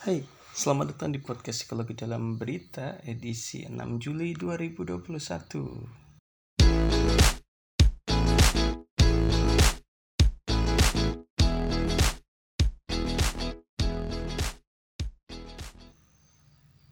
Hai, 0.00 0.24
selamat 0.56 0.96
datang 0.96 1.12
di 1.12 1.20
podcast 1.20 1.60
Psikologi 1.60 1.92
dalam 1.92 2.40
Berita 2.40 3.04
edisi 3.04 3.68
6 3.68 4.00
Juli 4.00 4.32
2021. 4.32 5.04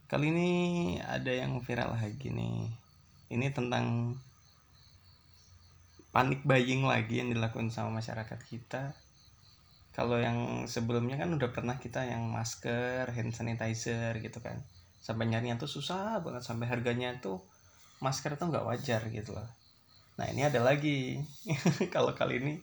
Kali 0.05 0.27
ini 0.29 0.53
ada 1.01 1.33
yang 1.33 1.65
viral 1.65 1.97
lagi 1.97 2.29
nih. 2.29 2.69
Ini 3.33 3.49
tentang 3.57 4.21
panik 6.13 6.45
buying 6.45 6.85
lagi 6.85 7.25
yang 7.25 7.33
dilakukan 7.33 7.73
sama 7.73 8.05
masyarakat 8.05 8.37
kita 8.45 9.08
kalau 9.99 10.15
yang 10.23 10.71
sebelumnya 10.71 11.19
kan 11.19 11.35
udah 11.35 11.51
pernah 11.51 11.75
kita 11.75 12.07
yang 12.07 12.31
masker 12.31 13.11
hand 13.11 13.35
sanitizer 13.35 14.15
gitu 14.23 14.39
kan. 14.39 14.63
Sampai 15.03 15.27
nyarinya 15.27 15.59
tuh 15.59 15.67
susah 15.67 16.23
banget 16.23 16.47
sampai 16.47 16.71
harganya 16.71 17.19
tuh 17.19 17.43
masker 17.99 18.39
tuh 18.39 18.47
nggak 18.47 18.63
wajar 18.63 19.03
gitu 19.11 19.35
loh. 19.35 19.51
Nah 20.15 20.31
ini 20.31 20.47
ada 20.47 20.63
lagi. 20.63 21.19
Kalau 21.95 22.15
kali 22.15 22.39
ini 22.39 22.55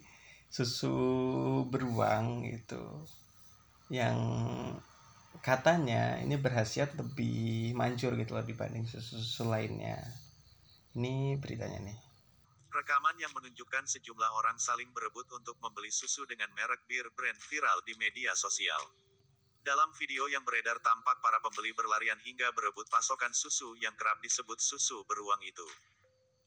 susu 0.48 0.96
beruang 1.68 2.48
itu 2.48 2.80
yang 3.92 4.16
katanya 5.44 6.16
ini 6.24 6.40
berhasiat 6.40 6.96
lebih 6.96 7.76
manjur 7.76 8.16
gitu 8.16 8.32
loh 8.32 8.48
dibanding 8.48 8.88
susu-susu 8.88 9.52
lainnya. 9.52 10.00
Ini 10.96 11.36
beritanya 11.44 11.84
nih 11.84 12.05
Rekaman 12.76 13.16
yang 13.16 13.32
menunjukkan 13.32 13.88
sejumlah 13.88 14.36
orang 14.36 14.60
saling 14.60 14.92
berebut 14.92 15.24
untuk 15.32 15.56
membeli 15.64 15.88
susu 15.88 16.28
dengan 16.28 16.52
merek 16.60 16.84
bir 16.92 17.08
brand 17.16 17.40
viral 17.48 17.80
di 17.88 17.96
media 17.96 18.36
sosial. 18.36 18.84
Dalam 19.64 19.96
video 19.96 20.28
yang 20.28 20.44
beredar 20.44 20.84
tampak 20.84 21.24
para 21.24 21.40
pembeli 21.40 21.72
berlarian 21.72 22.20
hingga 22.20 22.52
berebut 22.52 22.92
pasokan 22.92 23.32
susu 23.32 23.80
yang 23.80 23.96
kerap 23.96 24.20
disebut 24.20 24.60
susu 24.60 25.08
beruang 25.08 25.40
itu. 25.48 25.64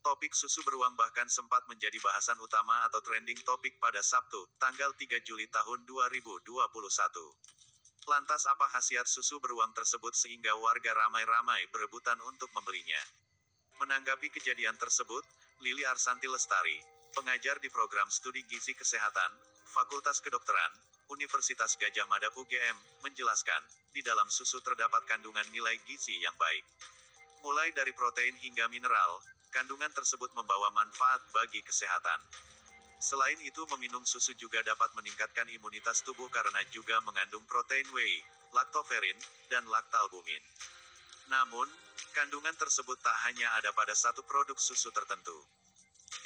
Topik 0.05 0.37
susu 0.37 0.61
beruang 0.61 0.93
bahkan 0.93 1.25
sempat 1.25 1.65
menjadi 1.65 1.97
bahasan 1.97 2.37
utama 2.37 2.77
atau 2.85 3.01
trending 3.01 3.41
topik 3.41 3.81
pada 3.81 4.05
Sabtu, 4.05 4.53
tanggal 4.61 4.93
3 5.01 5.25
Juli 5.25 5.49
tahun 5.49 5.81
2021. 5.89 6.45
Lantas 8.05 8.45
apa 8.45 8.69
khasiat 8.77 9.09
susu 9.09 9.41
beruang 9.41 9.73
tersebut 9.73 10.13
sehingga 10.13 10.53
warga 10.61 10.93
ramai-ramai 10.93 11.65
berebutan 11.73 12.21
untuk 12.21 12.53
membelinya? 12.53 13.01
Menanggapi 13.81 14.29
kejadian 14.29 14.77
tersebut, 14.77 15.25
Lili 15.59 15.83
Arsanti 15.83 16.23
Lestari, 16.23 16.79
pengajar 17.11 17.59
di 17.59 17.67
program 17.67 18.07
studi 18.07 18.47
gizi 18.47 18.71
kesehatan, 18.71 19.27
Fakultas 19.67 20.23
Kedokteran, 20.23 20.71
Universitas 21.11 21.75
Gajah 21.75 22.07
Mada 22.07 22.31
UGM, 22.31 23.03
menjelaskan, 23.03 23.59
di 23.91 23.99
dalam 23.99 24.31
susu 24.31 24.63
terdapat 24.63 25.03
kandungan 25.03 25.43
nilai 25.51 25.75
gizi 25.83 26.15
yang 26.23 26.31
baik. 26.39 26.63
Mulai 27.43 27.75
dari 27.75 27.91
protein 27.91 28.39
hingga 28.39 28.71
mineral, 28.71 29.19
kandungan 29.51 29.91
tersebut 29.91 30.31
membawa 30.31 30.71
manfaat 30.71 31.19
bagi 31.35 31.59
kesehatan. 31.59 32.23
Selain 33.03 33.39
itu 33.43 33.59
meminum 33.75 34.07
susu 34.07 34.31
juga 34.39 34.63
dapat 34.63 34.95
meningkatkan 34.95 35.51
imunitas 35.51 36.07
tubuh 36.07 36.31
karena 36.31 36.63
juga 36.71 37.03
mengandung 37.03 37.43
protein 37.51 37.87
whey, 37.91 38.23
laktoferin, 38.55 39.19
dan 39.51 39.67
laktalbumin. 39.67 40.43
Namun, 41.27 41.67
Kandungan 42.15 42.55
tersebut 42.57 42.99
tak 42.99 43.17
hanya 43.29 43.47
ada 43.59 43.71
pada 43.75 43.95
satu 43.95 44.23
produk 44.27 44.55
susu 44.59 44.91
tertentu. 44.91 45.35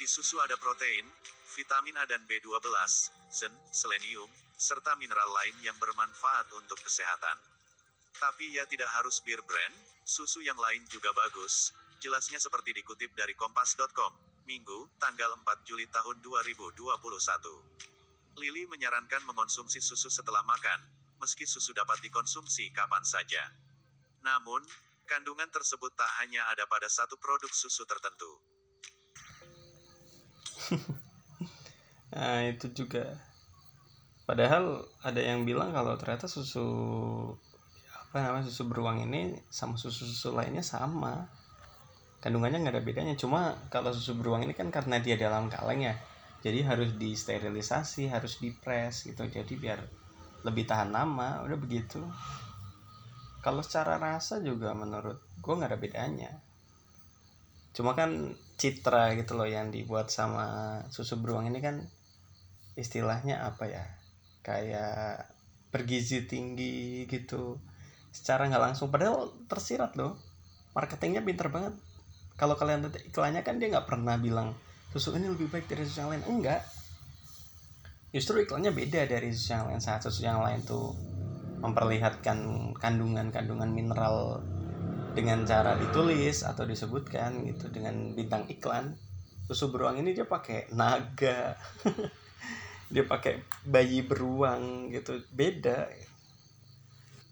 Di 0.00 0.08
susu 0.08 0.40
ada 0.40 0.56
protein, 0.56 1.04
vitamin 1.54 1.94
A 2.00 2.04
dan 2.08 2.24
B12, 2.24 2.50
zen, 3.30 3.52
selenium, 3.70 4.30
serta 4.56 4.96
mineral 4.96 5.28
lain 5.28 5.54
yang 5.60 5.76
bermanfaat 5.76 6.50
untuk 6.56 6.80
kesehatan. 6.82 7.36
Tapi 8.16 8.56
ya 8.56 8.64
tidak 8.70 8.88
harus 8.94 9.20
bir 9.20 9.42
brand, 9.42 9.74
susu 10.06 10.40
yang 10.40 10.56
lain 10.56 10.82
juga 10.88 11.10
bagus, 11.12 11.74
jelasnya 11.98 12.38
seperti 12.38 12.72
dikutip 12.72 13.12
dari 13.12 13.34
kompas.com, 13.34 14.12
Minggu, 14.44 14.88
tanggal 15.00 15.34
4 15.40 15.68
Juli 15.68 15.88
tahun 15.88 16.20
2021. 16.20 16.76
Lili 18.36 18.68
menyarankan 18.68 19.24
mengonsumsi 19.24 19.80
susu 19.80 20.12
setelah 20.12 20.44
makan, 20.44 20.80
meski 21.16 21.48
susu 21.48 21.72
dapat 21.72 22.02
dikonsumsi 22.04 22.68
kapan 22.76 23.00
saja. 23.06 23.40
Namun, 24.20 24.60
Kandungan 25.04 25.52
tersebut 25.52 25.92
tak 25.92 26.08
hanya 26.24 26.40
ada 26.48 26.64
pada 26.64 26.88
satu 26.88 27.20
produk 27.20 27.52
susu 27.52 27.84
tertentu. 27.84 28.32
nah, 32.08 32.40
itu 32.52 32.72
juga. 32.72 33.12
Padahal 34.24 34.80
ada 35.04 35.20
yang 35.20 35.44
bilang 35.44 35.76
kalau 35.76 35.92
ternyata 36.00 36.24
susu 36.24 36.64
apa 37.92 38.16
namanya 38.24 38.48
susu 38.48 38.64
beruang 38.64 39.04
ini 39.04 39.36
sama 39.52 39.76
susu-susu 39.76 40.32
lainnya 40.32 40.64
sama. 40.64 41.28
Kandungannya 42.24 42.64
nggak 42.64 42.74
ada 42.80 42.84
bedanya. 42.84 43.14
Cuma 43.20 43.60
kalau 43.68 43.92
susu 43.92 44.16
beruang 44.16 44.48
ini 44.48 44.56
kan 44.56 44.72
karena 44.72 45.04
dia 45.04 45.20
dalam 45.20 45.52
kaleng 45.52 45.84
ya. 45.84 45.94
Jadi 46.40 46.64
harus 46.64 46.96
disterilisasi, 46.96 48.08
harus 48.08 48.40
dipres 48.40 49.04
gitu. 49.04 49.20
Jadi 49.28 49.52
biar 49.60 49.84
lebih 50.48 50.64
tahan 50.64 50.96
lama, 50.96 51.44
udah 51.44 51.56
begitu 51.60 52.00
kalau 53.44 53.60
secara 53.60 54.00
rasa 54.00 54.40
juga 54.40 54.72
menurut 54.72 55.20
gue 55.44 55.52
nggak 55.52 55.68
ada 55.68 55.76
bedanya. 55.76 56.32
Cuma 57.76 57.92
kan 57.92 58.32
citra 58.56 59.12
gitu 59.20 59.36
loh 59.36 59.44
yang 59.44 59.68
dibuat 59.68 60.08
sama 60.08 60.80
susu 60.88 61.20
beruang 61.20 61.52
ini 61.52 61.60
kan 61.60 61.84
istilahnya 62.80 63.44
apa 63.44 63.68
ya? 63.68 63.84
Kayak 64.40 65.28
bergizi 65.68 66.24
tinggi 66.24 67.04
gitu. 67.04 67.60
Secara 68.16 68.48
nggak 68.48 68.64
langsung. 68.72 68.88
Padahal 68.88 69.28
tersirat 69.44 69.92
loh. 70.00 70.16
Marketingnya 70.72 71.20
pinter 71.20 71.52
banget. 71.52 71.76
Kalau 72.40 72.56
kalian 72.56 72.88
lihat 72.88 72.96
iklannya 73.04 73.44
kan 73.44 73.60
dia 73.60 73.68
nggak 73.68 73.84
pernah 73.84 74.16
bilang 74.16 74.56
susu 74.88 75.12
ini 75.20 75.28
lebih 75.28 75.52
baik 75.52 75.68
dari 75.68 75.84
susu 75.84 76.00
yang 76.00 76.16
lain. 76.16 76.24
Enggak. 76.24 76.64
Justru 78.08 78.40
iklannya 78.40 78.72
beda 78.72 79.04
dari 79.04 79.36
susu 79.36 79.52
yang 79.52 79.68
lain. 79.68 79.84
Saat 79.84 80.08
susu 80.08 80.24
yang 80.24 80.40
lain 80.40 80.64
tuh 80.64 80.96
memperlihatkan 81.64 82.38
kandungan-kandungan 82.76 83.72
mineral 83.72 84.44
dengan 85.16 85.48
cara 85.48 85.80
ditulis 85.80 86.44
atau 86.44 86.68
disebutkan 86.68 87.40
gitu 87.48 87.72
dengan 87.72 88.12
bintang 88.12 88.44
iklan. 88.52 88.92
Susu 89.48 89.72
beruang 89.72 90.04
ini 90.04 90.12
dia 90.12 90.28
pakai 90.28 90.68
naga 90.76 91.56
dia 92.92 93.04
pakai 93.08 93.40
bayi 93.64 94.04
beruang 94.04 94.92
gitu 94.92 95.24
beda. 95.32 95.88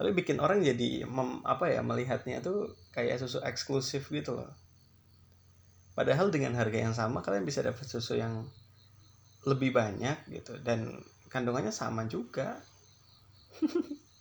Tapi 0.00 0.10
bikin 0.16 0.40
orang 0.40 0.64
jadi 0.64 1.04
mem, 1.04 1.44
apa 1.44 1.68
ya 1.68 1.84
melihatnya 1.84 2.40
tuh 2.40 2.72
kayak 2.96 3.20
susu 3.20 3.44
eksklusif 3.44 4.08
gitu 4.08 4.40
loh. 4.40 4.50
Padahal 5.92 6.32
dengan 6.32 6.56
harga 6.56 6.78
yang 6.80 6.96
sama 6.96 7.20
kalian 7.20 7.44
bisa 7.44 7.60
dapat 7.60 7.84
susu 7.84 8.16
yang 8.16 8.48
lebih 9.44 9.76
banyak 9.76 10.16
gitu 10.30 10.56
dan 10.62 11.02
kandungannya 11.28 11.74
sama 11.74 12.06
juga 12.06 12.62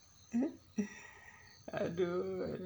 aduh, 1.71 2.59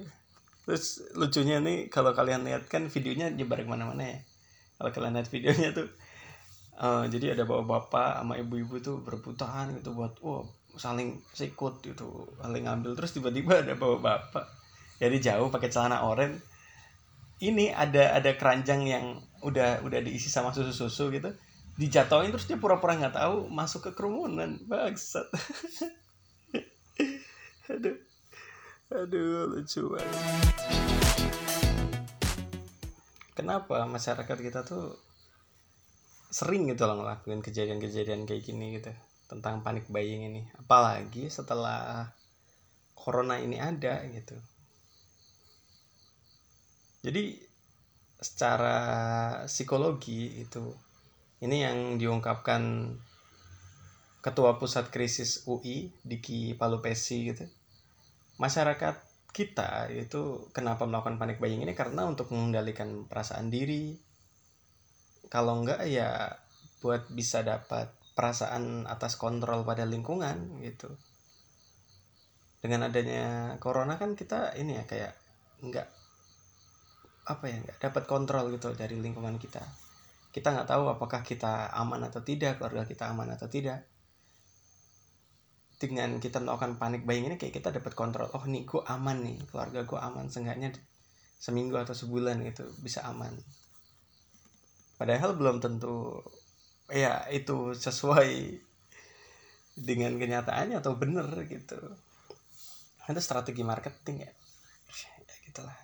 terus 0.66 1.02
lucunya 1.14 1.62
nih 1.62 1.86
kalau 1.86 2.10
kalian 2.10 2.42
lihat 2.42 2.66
kan 2.66 2.90
videonya 2.90 3.30
nyebar 3.30 3.62
ke 3.62 3.68
mana-mana 3.70 4.02
ya. 4.02 4.18
Kalau 4.76 4.90
kalian 4.92 5.14
lihat 5.18 5.30
videonya 5.30 5.68
tuh 5.72 5.88
uh, 6.78 7.04
jadi 7.06 7.38
ada 7.38 7.46
bapak-bapak 7.46 8.22
sama 8.22 8.34
ibu-ibu 8.36 8.82
tuh 8.82 9.00
berebutan 9.00 9.72
gitu 9.78 9.96
buat 9.96 10.18
wow 10.20 10.44
saling 10.76 11.22
sikut 11.32 11.80
gitu 11.86 12.28
saling 12.42 12.66
ngambil. 12.66 12.98
Terus 12.98 13.14
tiba-tiba 13.14 13.62
ada 13.62 13.74
bapak-bapak 13.78 14.44
jadi 14.98 15.16
jauh 15.20 15.48
pakai 15.48 15.70
celana 15.70 16.04
oranye. 16.04 16.42
Ini 17.36 17.76
ada 17.76 18.16
ada 18.16 18.32
keranjang 18.32 18.88
yang 18.88 19.20
udah 19.44 19.84
udah 19.84 20.00
diisi 20.00 20.32
sama 20.32 20.56
susu-susu 20.56 21.12
gitu. 21.12 21.30
Dijatuhin 21.76 22.32
terus 22.32 22.48
dia 22.48 22.56
pura-pura 22.56 22.96
nggak 22.96 23.12
-pura 23.12 23.28
tahu 23.28 23.52
masuk 23.52 23.80
ke 23.86 23.90
kerumunan. 23.92 24.56
Bangsat 24.64 25.28
aduh. 27.66 27.98
Aduh 28.86 29.50
lucu 29.50 29.82
banget. 29.90 30.14
Kenapa 33.34 33.82
masyarakat 33.84 34.38
kita 34.38 34.62
tuh 34.62 34.94
sering 36.30 36.70
gitu 36.70 36.86
loh 36.86 37.02
ngelakuin 37.02 37.42
kejadian-kejadian 37.42 38.24
kayak 38.24 38.46
gini 38.46 38.78
gitu 38.78 38.94
tentang 39.26 39.66
panik 39.66 39.90
buying 39.90 40.30
ini? 40.30 40.46
Apalagi 40.54 41.26
setelah 41.26 42.06
corona 42.94 43.42
ini 43.42 43.58
ada 43.58 44.06
gitu. 44.06 44.38
Jadi 47.02 47.42
secara 48.22 48.78
psikologi 49.50 50.46
itu 50.46 50.72
ini 51.42 51.66
yang 51.66 51.98
diungkapkan 51.98 52.94
ketua 54.22 54.58
pusat 54.58 54.90
krisis 54.94 55.46
UI 55.46 55.90
Diki 56.02 56.54
Palupesi 56.54 57.30
gitu 57.30 57.46
masyarakat 58.36 58.96
kita 59.36 59.92
itu 59.92 60.48
kenapa 60.56 60.88
melakukan 60.88 61.20
panik 61.20 61.36
buying 61.36 61.60
ini? 61.60 61.76
Karena 61.76 62.08
untuk 62.08 62.32
mengendalikan 62.32 63.04
perasaan 63.04 63.52
diri. 63.52 63.92
Kalau 65.28 65.60
enggak 65.60 65.84
ya 65.84 66.32
buat 66.80 67.10
bisa 67.12 67.44
dapat 67.44 67.92
perasaan 68.16 68.88
atas 68.88 69.20
kontrol 69.20 69.66
pada 69.68 69.84
lingkungan 69.84 70.64
gitu. 70.64 70.88
Dengan 72.64 72.88
adanya 72.88 73.54
corona 73.60 74.00
kan 74.00 74.16
kita 74.16 74.56
ini 74.56 74.80
ya 74.80 74.84
kayak 74.88 75.12
nggak 75.60 75.88
apa 77.26 77.44
ya 77.44 77.56
nggak 77.60 77.78
dapat 77.82 78.02
kontrol 78.08 78.48
gitu 78.54 78.72
dari 78.72 78.96
lingkungan 78.96 79.36
kita. 79.36 79.60
Kita 80.32 80.48
nggak 80.56 80.68
tahu 80.68 80.88
apakah 80.96 81.20
kita 81.20 81.68
aman 81.76 82.08
atau 82.08 82.24
tidak 82.24 82.56
keluarga 82.56 82.88
kita 82.88 83.12
aman 83.12 83.36
atau 83.36 83.52
tidak 83.52 83.84
dengan 85.76 86.16
kita 86.16 86.40
melakukan 86.40 86.80
panik 86.80 87.04
buying 87.04 87.28
ini 87.28 87.36
kayak 87.36 87.60
kita 87.60 87.68
dapat 87.68 87.92
kontrol 87.92 88.32
oh 88.32 88.44
nih 88.48 88.64
gue 88.64 88.80
aman 88.88 89.20
nih 89.20 89.36
keluarga 89.52 89.84
gue 89.84 89.98
aman 90.00 90.24
seenggaknya 90.32 90.72
seminggu 91.36 91.76
atau 91.76 91.92
sebulan 91.92 92.40
gitu 92.48 92.64
bisa 92.80 93.04
aman. 93.04 93.32
Padahal 94.96 95.36
belum 95.36 95.60
tentu 95.60 96.24
ya 96.88 97.28
itu 97.28 97.76
sesuai 97.76 98.56
dengan 99.76 100.16
kenyataannya 100.16 100.80
atau 100.80 100.96
bener 100.96 101.28
gitu. 101.44 101.76
Itu 103.06 103.20
strategi 103.20 103.60
marketing 103.60 104.24
ya. 104.24 104.32
Ya 105.28 105.36
gitulah. 105.44 105.78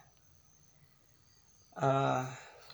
Uh, 1.76 2.24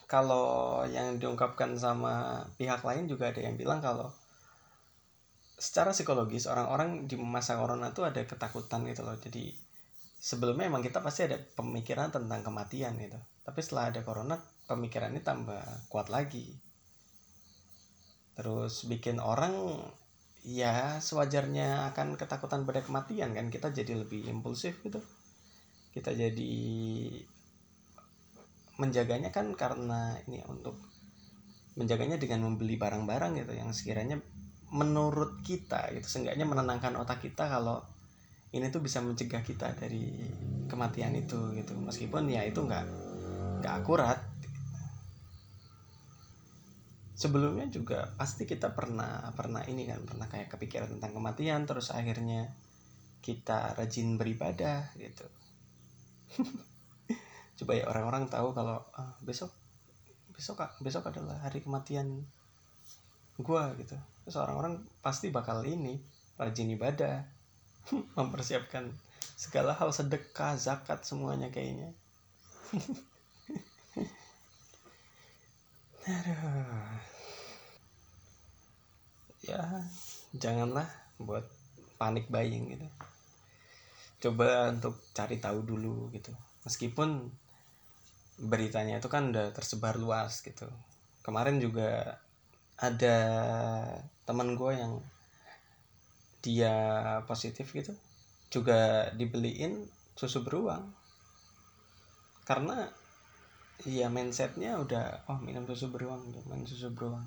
kalau 0.06 0.82
yang 0.87 1.19
diungkapkan 1.19 1.75
sama 1.75 2.47
pihak 2.56 2.81
lain 2.87 3.11
juga 3.11 3.35
ada 3.35 3.43
yang 3.43 3.59
bilang 3.59 3.82
kalau 3.82 4.09
secara 5.59 5.91
psikologis 5.91 6.47
orang-orang 6.47 7.11
di 7.11 7.19
masa 7.19 7.59
corona 7.59 7.91
tuh 7.91 8.07
ada 8.07 8.23
ketakutan 8.23 8.87
gitu 8.87 9.03
loh. 9.03 9.19
Jadi 9.19 9.51
sebelumnya 10.19 10.71
emang 10.71 10.87
kita 10.87 11.03
pasti 11.03 11.27
ada 11.27 11.35
pemikiran 11.37 12.15
tentang 12.15 12.47
kematian 12.47 12.95
gitu. 13.03 13.19
Tapi 13.43 13.59
setelah 13.59 13.91
ada 13.91 14.01
corona 14.07 14.39
pemikiran 14.71 15.11
ini 15.11 15.21
tambah 15.27 15.91
kuat 15.91 16.15
lagi. 16.15 16.55
Terus 18.39 18.87
bikin 18.87 19.19
orang 19.19 19.83
ya 20.47 21.03
sewajarnya 21.03 21.91
akan 21.91 22.15
ketakutan 22.15 22.63
pada 22.63 22.87
kematian 22.87 23.35
kan. 23.35 23.51
Kita 23.51 23.75
jadi 23.75 23.99
lebih 23.99 24.31
impulsif 24.31 24.79
gitu. 24.87 25.03
Kita 25.91 26.15
jadi 26.15 26.55
menjaganya 28.79 29.35
kan 29.35 29.51
karena 29.59 30.15
ini 30.31 30.39
untuk 30.47 30.79
menjaganya 31.75 32.15
dengan 32.15 32.47
membeli 32.47 32.79
barang-barang 32.79 33.43
gitu 33.43 33.53
yang 33.59 33.75
sekiranya 33.75 34.23
menurut 34.69 35.41
kita 35.41 35.93
gitu 35.97 36.05
seenggaknya 36.05 36.44
menenangkan 36.44 36.93
otak 37.00 37.25
kita 37.25 37.49
kalau 37.49 37.81
ini 38.53 38.73
tuh 38.73 38.81
bisa 38.81 39.05
mencegah 39.05 39.44
kita 39.44 39.76
dari 39.76 40.09
kematian 40.69 41.12
itu 41.17 41.53
gitu. 41.56 41.76
Meskipun 41.76 42.32
ya 42.32 42.44
itu 42.44 42.65
nggak 42.65 42.87
nggak 43.61 43.75
akurat. 43.85 44.20
Sebelumnya 47.19 47.67
juga 47.67 48.15
pasti 48.15 48.47
kita 48.47 48.73
pernah 48.73 49.35
pernah 49.35 49.67
ini 49.67 49.85
kan 49.85 50.00
pernah 50.06 50.31
kayak 50.31 50.55
kepikiran 50.55 50.97
tentang 50.97 51.12
kematian 51.19 51.67
terus 51.67 51.91
akhirnya 51.91 52.55
kita 53.21 53.75
rajin 53.76 54.17
beribadah 54.17 54.94
gitu. 54.97 55.26
Coba 57.59 57.73
ya 57.75 57.91
orang-orang 57.91 58.31
tahu 58.31 58.55
kalau 58.55 58.87
ah, 58.94 59.19
besok 59.21 59.50
besok 60.31 60.62
besok 60.79 61.11
adalah 61.11 61.43
hari 61.43 61.59
kematian 61.59 62.23
gua 63.38 63.73
gitu. 63.79 63.94
Terus 64.26 64.37
orang-orang 64.37 64.82
pasti 65.00 65.31
bakal 65.31 65.64
ini 65.64 65.96
rajin 66.37 66.70
ibadah 66.75 67.25
mempersiapkan 68.19 68.90
segala 69.38 69.75
hal 69.75 69.94
sedekah 69.94 70.58
zakat 70.58 71.06
semuanya 71.06 71.49
kayaknya. 71.49 71.94
Aduh. 76.08 76.99
Ya 79.49 79.62
janganlah 80.37 80.88
buat 81.17 81.46
panik 81.96 82.29
buying 82.29 82.75
gitu. 82.75 82.87
Coba 84.19 84.75
untuk 84.75 84.99
cari 85.14 85.38
tahu 85.38 85.62
dulu 85.62 86.11
gitu. 86.11 86.35
Meskipun 86.67 87.31
beritanya 88.38 89.02
itu 89.02 89.08
kan 89.11 89.31
udah 89.31 89.50
tersebar 89.55 89.99
luas 89.99 90.43
gitu. 90.43 90.67
Kemarin 91.23 91.58
juga 91.58 92.19
ada 92.79 93.17
teman 94.23 94.55
gue 94.55 94.73
yang 94.79 95.03
dia 96.39 96.75
positif 97.27 97.75
gitu 97.75 97.91
juga 98.49 99.11
dibeliin 99.13 99.85
susu 100.15 100.47
beruang. 100.47 100.95
Karena 102.47 102.89
ya 103.87 104.09
mindsetnya 104.11 104.79
udah 104.81 105.29
oh 105.31 105.39
minum 105.39 105.63
susu 105.69 105.93
beruang 105.93 106.33
minum 106.33 106.65
susu 106.65 106.89
beruang. 106.95 107.27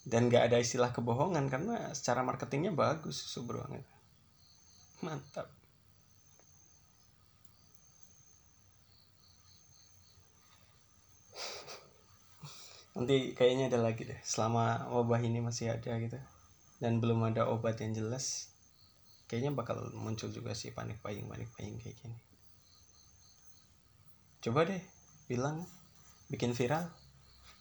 Dan 0.09 0.25
gak 0.25 0.49
ada 0.49 0.57
istilah 0.57 0.89
kebohongan 0.89 1.53
karena 1.53 1.93
secara 1.93 2.25
marketingnya 2.25 2.73
bagus 2.73 3.21
susu 3.21 3.45
beruang 3.45 3.77
itu. 3.77 3.93
Mantap 5.05 5.58
nanti 12.99 13.31
kayaknya 13.31 13.71
ada 13.71 13.79
lagi 13.79 14.03
deh. 14.03 14.19
Selama 14.27 14.91
wabah 14.91 15.23
ini 15.23 15.39
masih 15.39 15.71
ada 15.71 15.95
gitu. 16.03 16.19
Dan 16.83 16.99
belum 16.99 17.23
ada 17.31 17.47
obat 17.47 17.79
yang 17.79 17.95
jelas 17.95 18.51
kayaknya 19.31 19.55
bakal 19.55 19.79
muncul 19.95 20.27
juga 20.33 20.51
sih 20.51 20.75
panik 20.75 20.99
buying 20.99 21.31
panik 21.31 21.47
buying 21.55 21.79
kayak 21.79 21.95
gini. 21.95 22.19
Coba 24.43 24.67
deh 24.67 24.83
bilang 25.31 25.63
bikin 26.27 26.51
viral. 26.51 26.91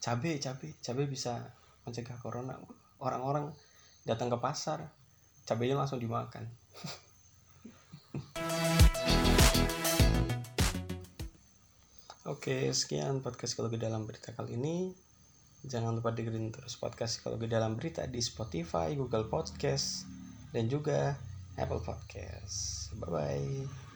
Cabe 0.02 0.42
cabe 0.42 0.74
cabe 0.82 1.06
bisa 1.06 1.54
mencegah 1.86 2.18
corona. 2.18 2.58
Orang-orang 2.98 3.54
datang 4.02 4.26
ke 4.26 4.42
pasar 4.42 4.90
cabenya 5.46 5.78
langsung 5.78 6.02
dimakan. 6.02 6.50
Oke, 12.28 12.76
sekian 12.76 13.24
podcast 13.24 13.56
psikologi 13.56 13.80
dalam 13.80 14.04
berita 14.04 14.36
kali 14.36 14.60
ini. 14.60 15.07
Jangan 15.66 15.98
lupa 15.98 16.14
dengerin 16.14 16.54
terus 16.54 16.78
podcast 16.78 17.18
psikologi 17.18 17.50
dalam 17.50 17.74
berita 17.74 18.06
di 18.06 18.22
Spotify, 18.22 18.94
Google 18.94 19.26
Podcast, 19.26 20.06
dan 20.54 20.70
juga 20.70 21.18
Apple 21.58 21.82
Podcast. 21.82 22.90
Bye 22.94 23.10
bye. 23.10 23.87